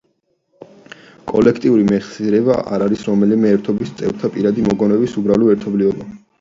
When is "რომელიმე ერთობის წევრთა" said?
3.11-4.33